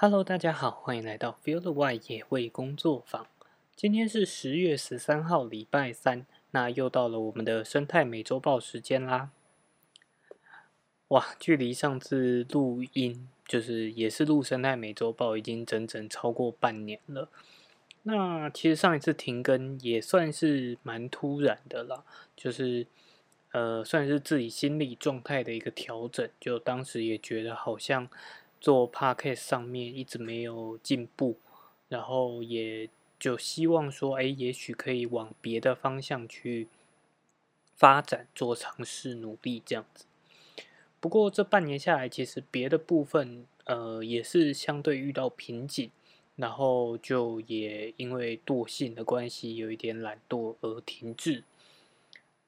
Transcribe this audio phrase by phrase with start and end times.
[0.00, 3.26] Hello，大家好，欢迎来到 Feel the Y 野味工作坊。
[3.74, 9.32] 今天是十月十三号，礼拜三，那又到了我们的生态美洲豹时间啦。
[11.08, 17.28] 哇，距离上次录音，就是也是录生态美洲豹，已经整整超过半年了。
[18.04, 22.04] 那其实上一次停更也算是蛮突然的啦，
[22.36, 22.86] 就是
[23.50, 28.08] 呃，算是自己心理状态的一个调整，就当时也觉得好像。
[28.60, 31.38] 做 podcast 上面一直没有进步，
[31.88, 36.68] 然后也就希望说，哎，也许可以往别的方向去
[37.74, 40.04] 发展，做尝试努力这样子。
[41.00, 45.90] 不过这半年下来，其实别的部分呃也是相对遇到瓶颈，
[46.34, 51.44] 然后就也因为惰性的关系，有一点懒惰而停滞。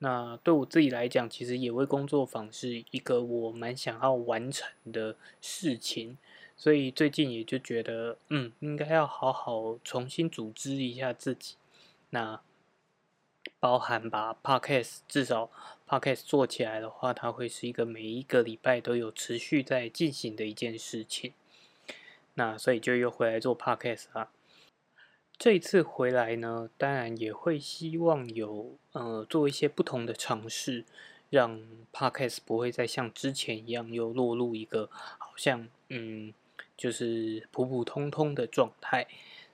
[0.02, 6.16] 那对我自己来讲，其实野味工作坊是一个我蛮想要完成的事情，
[6.56, 11.56] 所以最近也就觉得，嗯，应该要好好重新组织一下自己。
[12.08, 12.40] 那
[13.58, 15.50] 包含把 podcast 至少
[15.86, 21.34] podcast 做起来的话，它会是一个每一个礼拜都有持续在进行的一件事情。
[22.34, 24.30] 那所以就又回来做 podcast 啊。
[25.40, 30.84] 这一次回来呢，当然也会希望有呃做一些不同的尝试，
[31.30, 36.34] 让 podcast 不会再像之前一样又落入一个好像嗯
[36.76, 39.06] 就是普普通通的状态，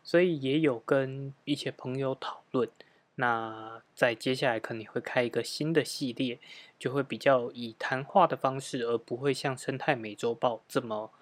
[0.03, 2.69] 所以也有跟一些朋友讨论，
[3.15, 6.41] 那在接下来可能会开一个新的系列，
[6.81, 11.13] 就会比较以谈话的方式，而不会像生态美洲豹这么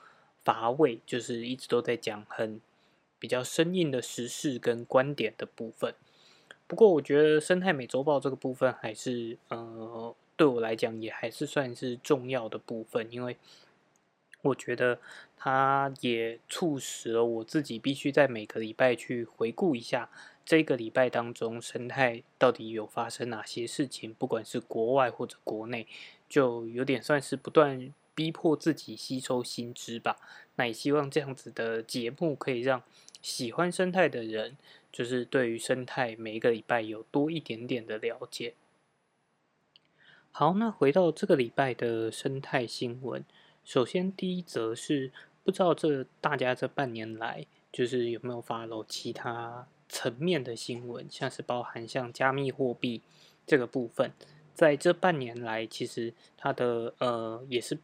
[0.43, 2.62] 乏味，就是一直都在讲很。
[3.25, 5.94] 比较生硬的时事跟观点的部分，
[6.67, 13.39] 不过我觉得生态美洲豹这个部分还是呃对我来讲也还是算是重要的部分，因为
[14.42, 14.99] 我觉得
[15.38, 20.10] 它也促使了我自己必须在每个礼拜去回顾一下
[20.44, 25.87] 这个礼拜当中生态到底有发生哪些事情，不管是国外或者国内，
[26.28, 30.19] 就有点算是不断逼迫自己吸收新知吧。
[30.56, 32.82] 那也希望这样子的节目可以让。
[33.25, 34.59] 喜欢生态的人，
[34.93, 38.53] 就是对于生态每一个礼拜有多一点点的了解。
[40.31, 43.25] 好，那回到这个礼拜的生态新闻，
[43.65, 45.11] 首先第一则是
[45.43, 53.01] 不知道这大家这半年来，就是有没有发露其他层面的新闻，像是包含像加密货币
[53.47, 54.11] 这个部分，
[54.53, 57.79] 在这半年来，其实它的呃也是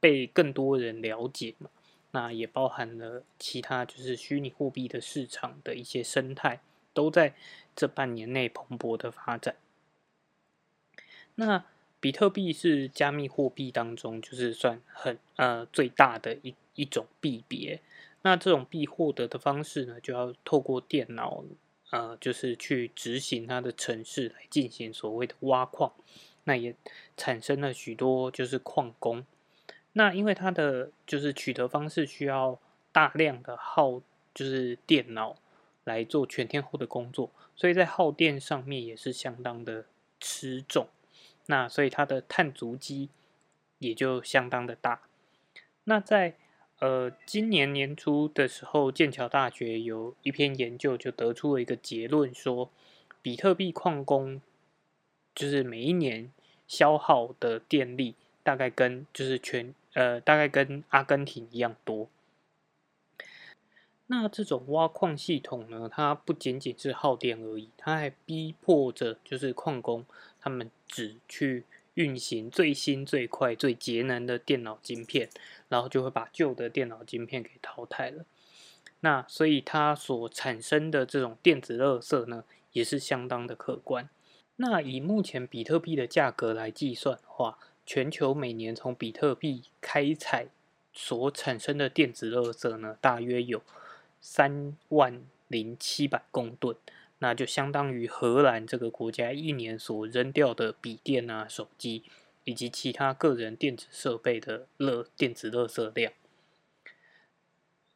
[0.00, 1.68] 被更多人了解嘛。
[2.12, 6.60] 那也包含了其他，就是虚拟货币的市场的一些生态，
[6.94, 7.34] 都在
[7.74, 9.56] 这半年内蓬勃的发展。
[11.34, 11.64] 那
[11.98, 17.80] 比特币是加密货币当中，就是算很呃最大的一一种币别。
[18.22, 21.42] 那这种币获得的方式呢，就要透过电脑，
[21.90, 25.92] 呃，就是去执行它的程式来进行所谓的挖矿。
[26.44, 26.74] 那也
[27.16, 29.24] 产生了许多就是矿工。
[29.94, 32.58] 那因为它的就是取得方式需要
[32.92, 34.00] 大量的耗，
[34.34, 35.36] 就是电脑
[35.84, 39.84] 来做全天候的工作，所以在耗电上面也是相当的
[40.18, 40.88] 吃重。
[41.46, 43.10] 那所以它的碳足迹
[43.78, 45.02] 也就相当的大。
[45.84, 46.36] 那在
[46.78, 52.70] 呃今年年初的时候，剑桥大学有一篇研究就得出了一个结论，说
[53.20, 54.40] 比特币矿工
[55.34, 56.32] 就是每一年
[56.66, 62.08] 消耗的电力大概跟就是全呃，大概跟阿根廷一样多。
[64.06, 70.04] 那这种挖矿系统呢，它不仅仅是耗电而已，它还逼迫着就是矿工
[70.38, 71.64] 他们只去
[71.94, 75.30] 运行最新、最快、最节能的电脑晶片，
[75.68, 78.26] 然后就会把旧的电脑晶片给淘汰了。
[79.00, 84.08] 那所以它所产生的这种电子垃圾呢，也是相当的可观。
[84.56, 90.46] 那以目前比特币的价格来计算的话，全球每年从比特币开采
[90.92, 93.62] 所产生的电子垃圾呢，大约有
[94.20, 96.76] 三万零七百公吨，
[97.18, 102.04] 那就相当于荷兰这个国家一年所扔掉的笔电啊、手机
[102.44, 106.12] 以及其他个人电子设备的热电子垃圾量。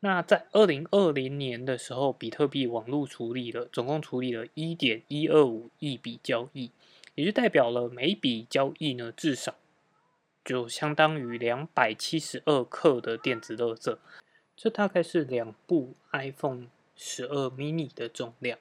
[0.00, 6.70] 那在二零二零年的时候，比特币网络处理了总共处理了一点一二五亿笔交易，
[7.14, 9.54] 也就代表了每笔交易呢至少。
[10.46, 13.98] 就相当于两百七十二克的电子垃圾，
[14.56, 18.56] 这大概是两部 iPhone 十二 mini 的重量。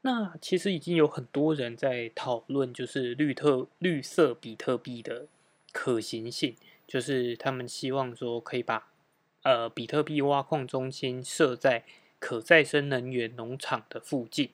[0.00, 5.26] 那其实已经有很多人在讨论，就是绿特绿色比特币的
[5.72, 6.56] 可行性，
[6.86, 8.88] 就是他们希望说可以把
[9.42, 11.84] 呃比特币挖矿中心设在
[12.18, 14.50] 可再生能源农场的附近。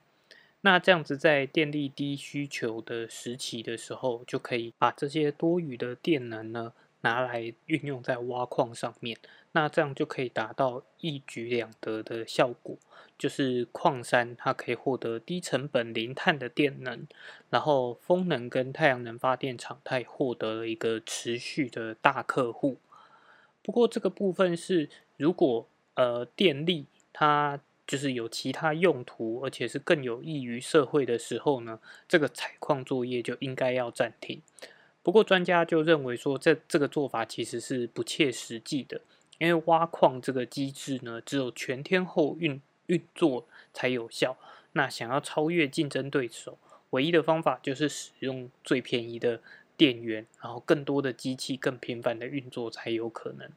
[0.62, 6.72] 那这样子在电力低需求的时期的时候，就可以把这些多余的电能呢
[7.02, 9.18] 拿来运用在挖矿上面。
[9.54, 12.78] 那这样就可以达到一举两得的效果，
[13.18, 17.06] 就是矿山它可以获得低成本零碳的电能，
[17.50, 22.78] 然后风能跟太阳能发电厂它也获得了一个持续的大客户。
[23.62, 24.88] 不过这个部分是
[25.18, 34.40] 如果呃电力它就是有其他用途，而且是更有益于社会的时候呢，这个采矿作业就应该要暂停。
[35.02, 39.00] 不过专家就认为说，这这个做法其实是不切实际的。
[39.38, 43.44] 因为挖矿这个机制呢，只有全天候运运作
[43.74, 44.36] 才有效。
[44.74, 46.56] 那想要超越竞争对手，
[46.90, 49.42] 唯一的方法就是使用最便宜的
[49.76, 53.50] 电源，然后更多的机器更频繁的运作才有可能。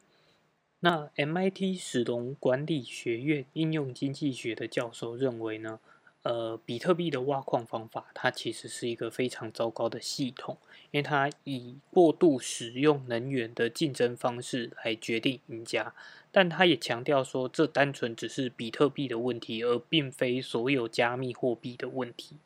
[0.80, 5.80] 那 MIT 史隆管理学院应用经济学的教授认为呢？
[6.22, 10.58] 呃，比特币的挖矿方法，它其实是一个非常糟糕的系统，
[10.90, 15.94] 因为它以过度使用能源的竞争方式来决定赢家。
[16.32, 22.36] 但他也强调说，这单纯只是比特币的问题，而并非所有加密货币的问题。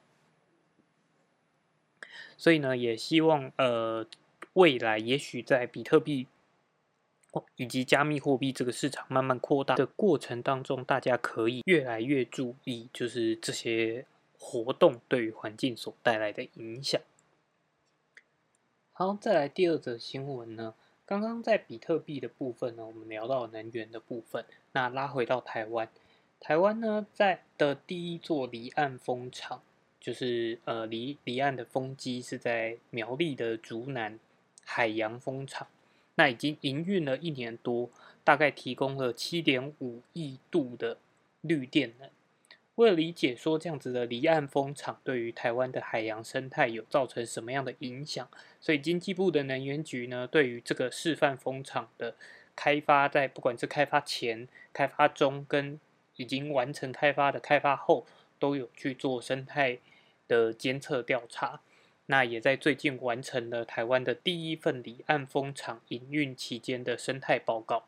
[2.36, 4.06] 所以呢，也希望呃，
[4.52, 6.26] 未来也许在比特币。
[7.56, 14.04] 以及加密货币这个市场慢慢扩大的过程当中，大家可以越来越注意，就是这些
[14.38, 17.00] 活动对于环境所带来的影响。
[18.92, 20.74] 好，再来第二则新闻呢？
[21.06, 24.44] 刚刚在比特币的部分呢，我们聊到能源的部分。
[24.72, 25.88] 那拉回到台湾，
[26.38, 29.62] 台湾呢，在的第一座离岸风场，
[30.00, 34.18] 就是呃离离岸的风机是在苗栗的竹南
[34.64, 35.66] 海洋风场。
[36.20, 37.88] 那已经营运了一年多，
[38.22, 40.98] 大概提供了七点五亿度的
[41.40, 42.10] 绿电能。
[42.74, 48.28] 为了理解说这样子的离岸风场对于台湾的海洋生态有造成什么样的影响，
[48.60, 52.14] 所以经济部的能源局呢，对于这个示范风场的
[52.54, 55.80] 开发，在不管是开发前、开发中跟
[56.16, 58.04] 已经完成开发的开发后，
[58.38, 59.78] 都有去做生态
[60.28, 61.62] 的监测调查。
[62.10, 67.84] 那也在最近完成了台湾的第一份离岸风场营运期间的生态报告。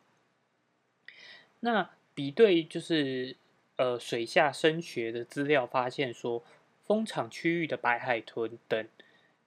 [1.58, 3.34] 那比对就是
[3.74, 6.44] 呃水下声学的资料，发现说
[6.86, 8.86] 风场区域的白海豚等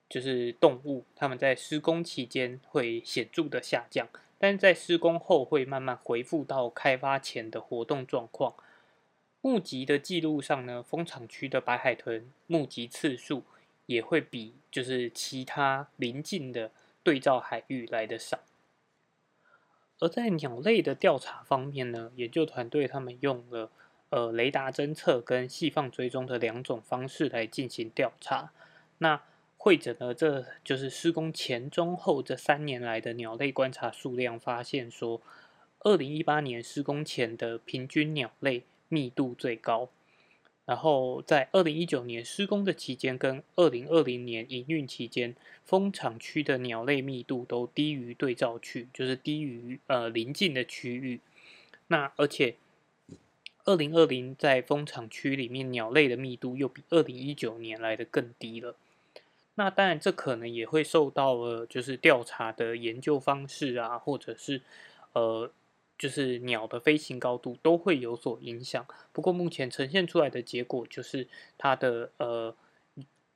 [0.10, 8.54] 就是动物，它们在施工期间会显著的下降，但在施工后会慢慢恢复到开发前的活动状况。
[9.39, 13.44] 目击的记录上呢，风场区的白海豚目击次数。
[13.85, 16.71] 也会比就是其他邻近的
[17.03, 18.39] 对照海域来的少。
[19.99, 23.71] 而在鸟类的调查方面呢，研究团队他们用了
[24.09, 28.51] 呃雷达侦测跟细放追踪的两种方式来进行调查。
[28.97, 29.21] 那
[29.57, 35.21] 会诊呢，这就是施工前、中、后这三年来的鸟类观察数量，发现说，
[35.79, 39.89] 二零一八年施工前的平均鸟类密度最高。
[40.65, 51.19] 然后在二零一九年施工的期间，跟二零二零年营运期间，风场区的鸟类密度都低于对照区，就是低于呃邻近的区域。
[51.88, 52.55] 那而且
[53.65, 58.75] 二零二零在风场区里面鸟类的密度又比二零一九年来的更低了。
[59.53, 64.62] 那当然这可能也会受到了就是调查的研究方式啊，或者是
[65.13, 65.51] 呃。
[65.97, 71.25] 就是鸟的飞行高度都会有所影响，不过目前呈现出来的结果就是
[71.57, 72.53] 它的呃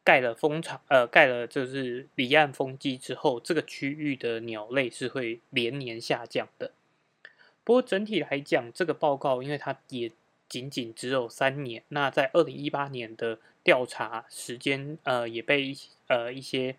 [0.03, 6.73] 盖了风场呃盖了就是离岸风机之后，这个区域的鸟类是会连年下降的。
[7.63, 10.11] 不过整体来讲，这个报告因为它也
[10.49, 15.73] 仅仅只有三年，那在二零一八年的调查时间呃也被
[16.07, 16.75] 呃一些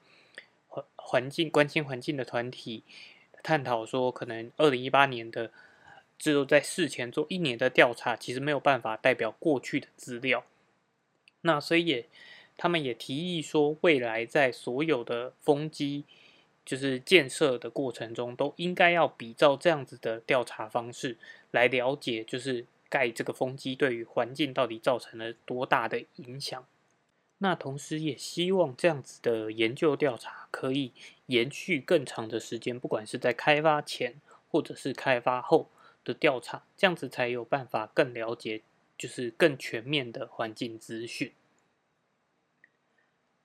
[0.67, 2.83] 环环境关心环境的团体
[3.43, 5.51] 探讨说，可能二零一八年的。
[6.21, 10.45] 只有在事前做一年的调查，其实没有办法代表过去的资料。
[11.41, 12.07] 那所以也，
[12.59, 16.05] 他们也提议说，未来在所有的风机
[16.63, 21.17] 就是建设的过程中，都应该要比照这样子的调查方式
[21.53, 26.67] 来了解，就是盖这个风机对于环境到底造成了多大的影响。
[27.39, 30.93] 那同时也希望这样子的研究调查可以
[31.29, 34.17] 延续更长的时间，不管是在开发前
[34.51, 35.71] 或者是开发后。
[36.05, 38.63] 的调查，这样子才有办法更了解，
[38.97, 41.33] 就是更全面的环境资讯。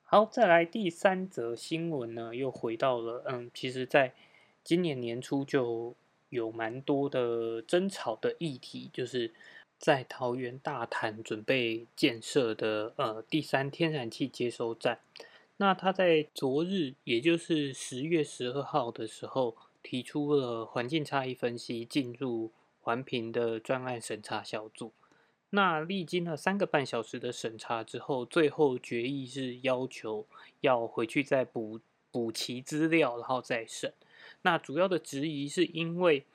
[0.03, 4.13] 好，再来第三则新闻呢，又回到了，嗯，其实在
[4.63, 5.95] 今年年初就
[6.29, 9.33] 有蛮多的争吵的议题，就是
[9.77, 14.99] 在桃园大潭准备建设的呃第三天然气接收站。
[15.57, 22.51] 那他在昨日，也就是十月十二号的时候，提出了环境差异分析，进入
[22.81, 24.91] 环评的专案审查小组。
[25.51, 30.25] 那历经了三个半小时的审查之后，最后决议是要求
[30.61, 33.93] 要回去再补补齐资料，然后再审。
[34.41, 36.25] 那主要的质疑是因为，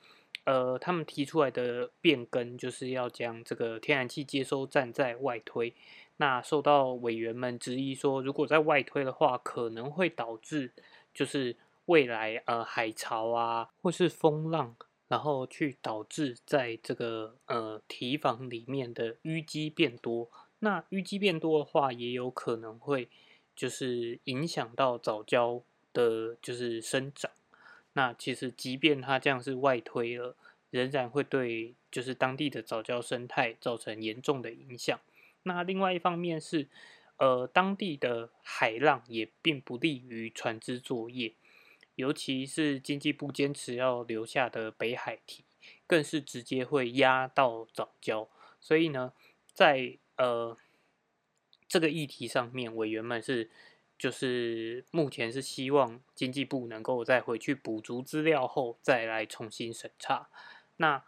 [0.45, 5.73] 呃，他们提出来的变更就是要将这个天然气接收站在外推。
[6.17, 10.71] 那受到委员们质疑说，如果在外推的话，可能会导致
[11.13, 11.57] 就是
[11.91, 14.75] 未来呃海潮啊，或是风浪。
[15.11, 23.09] 然后去导致在这个呃堤防里面的淤积变多，那淤积变多的话，也有可能会
[23.53, 27.29] 就是影响到藻礁的，就是生长。
[27.91, 30.37] 那其实即便它这样是外推了，
[30.69, 34.97] 仍然会对就是当地的藻礁生态造成严重的影响。
[35.43, 36.69] 那另外一方面是，
[37.17, 41.33] 呃，当地的海浪也并不利于船只作业。
[41.95, 45.43] 尤其是经济部坚持要留下的北海堤，
[45.85, 48.29] 更是直接会压到早礁。
[48.59, 49.13] 所以呢，
[49.53, 50.57] 在呃
[51.67, 53.51] 这个议题上面，委员们是
[53.97, 60.29] 就是目前是希望经济部能够再回去补足资料后，再来重新审查。
[60.77, 61.03] 那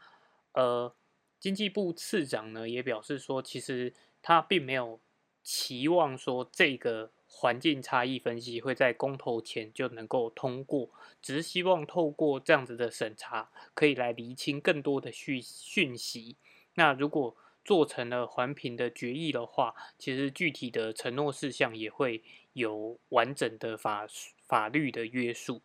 [0.54, 0.96] 呃
[1.40, 5.00] 经济部次长呢也表示说，其实他并没有
[5.42, 7.12] 期望说这个。
[7.36, 10.90] 环境差异分析会在公投前就能够通过，
[11.22, 16.38] 只是希望透过这样子的审查，可以来厘清更多的讯讯息。
[16.76, 17.36] 那如果
[17.66, 22.24] 做成了环评的决议的话，其实具体的承诺事项也会
[22.54, 24.08] 有完整的法
[24.46, 25.62] 法律的约束。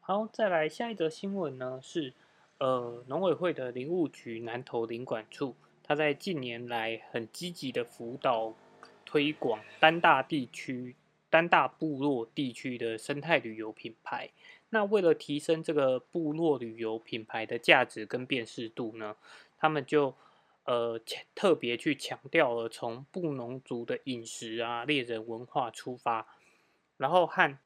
[0.00, 2.14] 好，再来下一则新闻呢，是
[2.58, 8.54] 呃农委会的林务局南投林管处，他在近年来很积极的辅导。
[9.12, 10.96] 推广丹大地区、
[11.28, 14.30] 丹大部落地区的生态旅游品牌。
[14.70, 19.14] 那为了提升这个部落旅游品牌的价值跟辨识度呢，
[19.58, 20.14] 他们就
[20.64, 20.98] 呃
[21.34, 26.26] 特别去强调了从布农族的饮食啊、猎人文化出发，
[26.96, 27.58] 然后和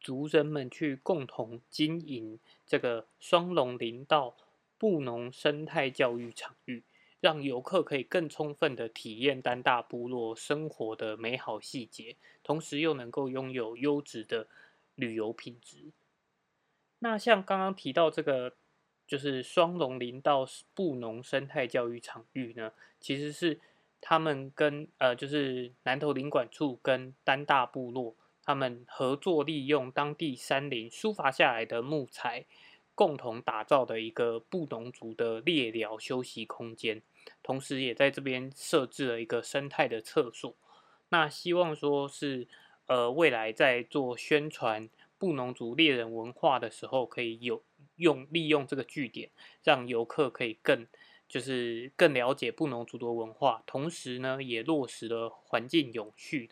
[0.00, 4.34] 族人们去共同经营这个双龙林道
[4.78, 6.82] 布农生态教育场域。
[7.20, 14.48] 让游客可以更充分的体验丹大部落生活的美好细节，同时又能够拥有优质的
[14.94, 15.92] 旅游品质。
[17.00, 18.54] 那像刚刚提到这个，
[19.06, 23.58] 就是双龙林道布农生态教育场域呢，其实是
[24.00, 32.46] 他们跟呃，就是南投林管处跟丹大部落他们合作，利用当地山林疏伐下来的木材。
[33.00, 37.00] 共同打造的一个布农族的猎寮休息空间，
[37.42, 40.54] 同时也在这边设置了一个生态的厕所。
[41.08, 42.46] 那希望说是，
[42.88, 47.62] 呃，未来在做宣传布农族猎人文化的时候，可以有
[47.96, 49.30] 用利用这个据点，
[49.64, 50.86] 让游客可以更
[51.26, 56.50] 就是更了解布农族的文化，同时呢，也落实了环境永续。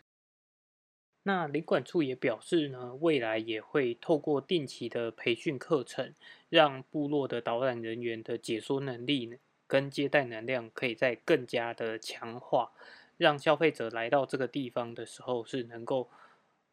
[1.23, 6.15] 那领管处也表示呢，未来也会透过定期的培训课程，
[6.49, 9.37] 让部落的导览人员的解说能力
[9.67, 12.71] 跟接待能量可以再更加的强化，
[13.17, 16.09] 让消费者来到这个地方的时候是能够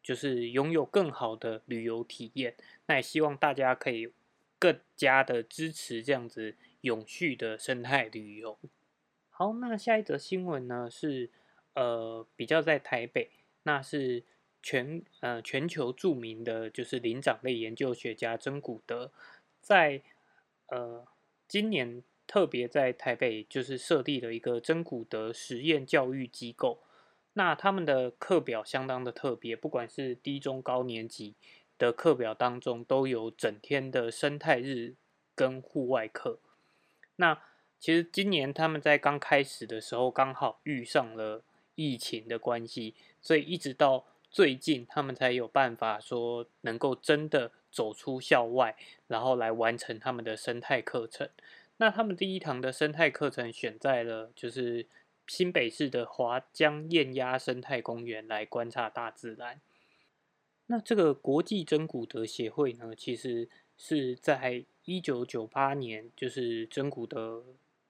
[0.01, 2.55] 就是拥有更好的旅游体验。
[2.87, 4.11] 那也希望大家可以
[4.57, 8.57] 更加的支持这样子永续的生态旅游。
[9.29, 11.29] 好，那下一则新闻呢是
[11.75, 13.29] 呃比较在台北，
[13.63, 14.23] 那是。
[14.63, 19.13] 全呃全球著名的就是灵长类研究学家曾古德，
[19.67, 20.01] 在
[20.67, 21.05] 呃
[21.45, 26.79] 今年特别在台北就是设立了一个真古德实验教育机构。
[27.33, 31.35] 那他们的课表相当的特别，不管是低中高年级
[31.77, 34.95] 的课表当中，都有整天的生态日
[35.35, 36.39] 跟户外课。
[37.17, 37.41] 那
[37.77, 41.43] 其实今年他们在刚开始的时候，刚好遇上了
[41.75, 44.05] 疫情的关系，所以一直到。
[44.29, 48.75] 最近他们才有办法说能够真的走出校外，
[49.07, 51.29] 然后来完成他们的生态课程。
[51.77, 54.87] 那他们第一堂的生态课程选在了就是
[55.27, 59.61] 新北市的华江燕鸭生态公园来观察大自然。
[60.67, 67.43] 那这个国际真古德协会呢，其实是在一九九八年，就是真古德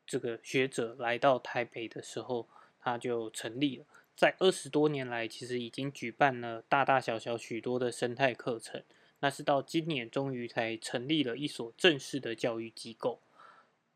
[0.06, 2.48] 这个学者来到台北的时候，
[2.80, 3.86] 他就成立了。
[4.18, 8.84] 在二十多年来，其实已经举办了大大小小许多的生态课程。
[9.20, 13.22] 那是到今年终于才成立了一所正式的教育机构。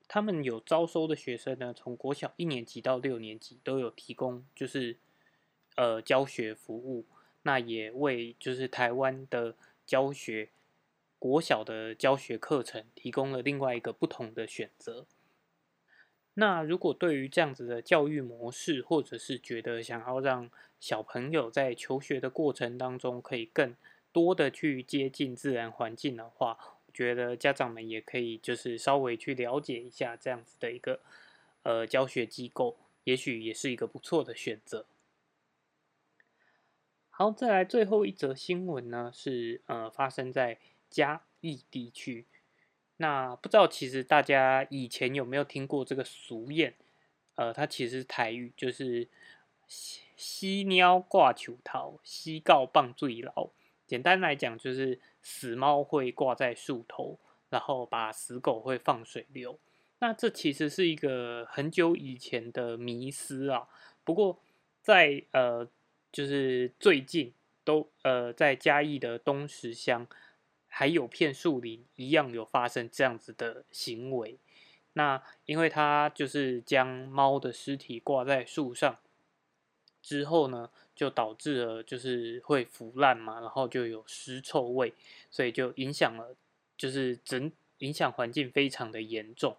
[0.07, 4.97] 他们有招收的学生呢，从国小一年级到六年级都有提供，就是
[5.75, 7.07] 呃教学服务。
[7.41, 9.55] 那也为就是台湾的
[9.87, 10.49] 教学
[11.17, 15.07] 国小的教学课程提供了另外一个不同的选择。
[16.35, 23.75] 那如果对于这样子的教育模式，或者是觉得想要让小朋友在求学的过程当中可以更
[24.13, 26.57] 多的去接近自然环境的话，
[26.93, 31.01] 觉得家长们也可以就是稍微去了解一下这样子的一个
[31.63, 34.85] 呃教学机构，也许也是一个不错的选择。
[37.09, 40.57] 好，再来最后一则新闻呢，是呃发生在
[40.89, 42.25] 嘉义地区。
[43.01, 46.73] 那不知道其实大家以前有没有听过这个俗谚？
[47.33, 49.07] 呃，它其实台语就是
[50.15, 53.49] “西鸟挂球桃，西告棒最牢”。
[53.87, 57.17] 简单来讲，就是死猫会挂在树头，
[57.49, 59.57] 然后把死狗会放水流。
[59.97, 63.67] 那这其实是一个很久以前的迷思啊。
[64.03, 64.39] 不过
[64.83, 65.67] 在呃，
[66.11, 70.05] 就是最近都呃，在嘉义的东石乡，
[70.73, 74.39] 还有片树林一样有发生这样子的行为。
[74.93, 78.97] 那因为他就是将猫的尸体挂在树上
[80.01, 80.71] 之后呢。
[80.93, 84.93] 就导致了就是会腐烂嘛，然后就有尸臭味，
[85.31, 86.35] 所以就影响了，
[86.77, 89.57] 就是整影响环境非常的严重。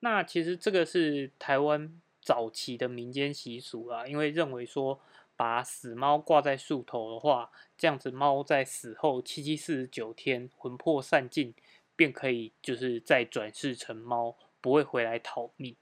[0.00, 4.98] 那其实这个是台湾早期的民间习俗啊，因为认为说
[5.38, 11.54] 把死猫挂在树头的话，这样子猫在死后七七四十九天魂魄散尽，
[11.94, 15.76] 便可以就是再转世成猫，不会回来讨命。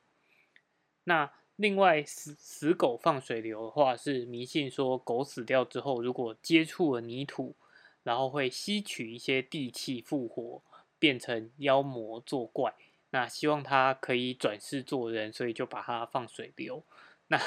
[1.04, 7.56] 那另外，死死狗放水流的话，是迷信说狗死掉之后，如果接触了泥土，
[8.02, 10.62] 然后会吸取一些地气复活，
[10.98, 12.74] 变成妖魔作怪。
[13.08, 16.84] 那希望它可以转世做人，所以就把它放水流。
[17.28, 17.40] 那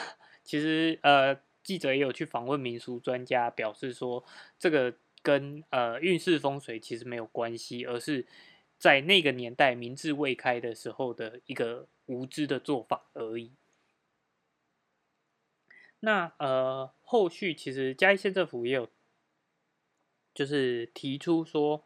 [0.43, 4.23] 其实呃，记者也有去访问民俗专家，表示说
[4.57, 8.25] 这个跟呃运势风水其实没有关系，而是
[8.77, 13.51] 在那个年代民智未开的时候的一个无知的做法而已。
[16.01, 18.89] 那呃，后续其实嘉义县政府也有，
[20.33, 21.85] 就是提出说，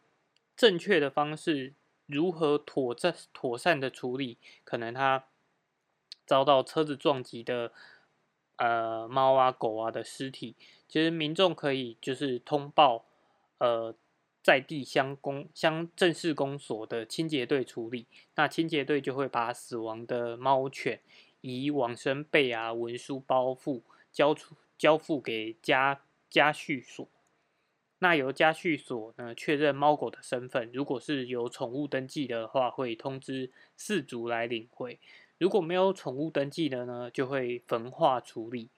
[0.56, 1.74] 正确的方式
[2.06, 5.26] 如何妥善妥善的处理，可能他
[6.24, 7.72] 遭到车子撞击的
[8.56, 10.54] 呃猫啊狗啊的尸体，
[10.88, 13.04] 其实民众可以就是通报
[13.58, 13.94] 呃
[14.42, 21.00] 在地乡公乡镇市公所的清洁队处理，那清洁队就会把死亡的猫犬
[21.40, 23.82] 以往生被啊文书包覆。
[24.14, 27.08] 交出交付给家家畜所，
[27.98, 30.70] 那由家畜所呢确认猫狗的身份。
[30.72, 35.00] 如果是有宠物登记的话，会通知饲主来领回；
[35.38, 38.68] 如果没有宠物登记的呢，就会焚化处理。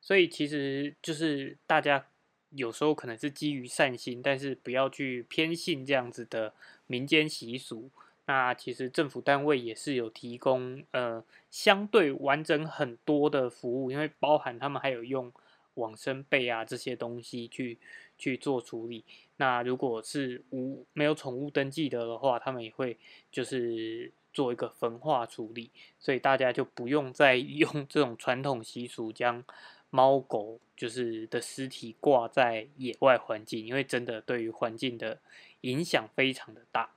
[0.00, 2.06] 所以其实就是大家
[2.50, 6.54] 有时候可能是基于善心，但是不要去偏信这样子的
[6.86, 7.90] 民间习俗。
[8.26, 15.32] 那其实政府单位也是有提供呃相对完整很多的服务，因为包含他们还有用
[15.74, 17.78] 往生被啊这些东西去
[18.16, 19.04] 去做处理。
[19.36, 22.96] 那如果是无没有宠物登记的的话，他们也会
[23.30, 29.42] 就是做一个焚化处理，所以大家就不用再 用这种传统习俗将
[29.88, 35.20] 猫狗就是的尸体挂在野外环境，因为真的对于环境的
[35.62, 36.90] 影响非常的大。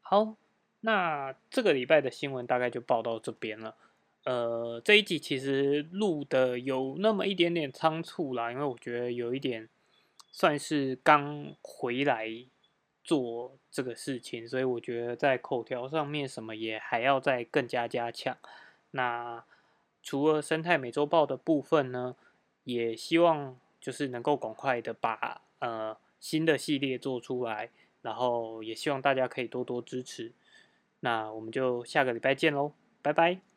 [0.00, 0.34] 好，
[0.80, 3.76] 那这个礼拜的新闻大概就报到这边了。
[4.24, 9.68] 呃，这一集其实录的有那么一点点仓促啦，因为我觉得有一点
[10.32, 12.28] 算是刚回来
[13.04, 18.36] 做这个事情，所以我觉得在口条上面什么也还要再更加加强。
[18.90, 19.44] 那
[20.02, 22.16] 除了生态美洲豹的部分呢，
[22.64, 27.70] 也希望就是能够赶快的把呃新的系列做出来。
[28.04, 30.30] 然后也希望大家可以多多支持，
[31.00, 33.53] 那我们就下个礼拜见喽，拜拜。